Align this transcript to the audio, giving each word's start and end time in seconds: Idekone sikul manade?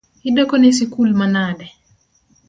Idekone 0.29 0.69
sikul 0.77 1.11
manade? 1.19 1.67